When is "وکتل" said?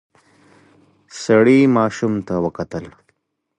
2.45-2.85